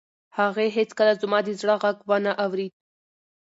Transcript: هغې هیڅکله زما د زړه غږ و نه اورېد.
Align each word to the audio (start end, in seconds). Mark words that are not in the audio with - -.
هغې 0.37 0.67
هیڅکله 0.77 1.13
زما 1.21 1.39
د 1.45 1.49
زړه 1.61 1.75
غږ 1.81 1.97
و 2.09 2.11
نه 2.25 2.31
اورېد. 2.45 2.73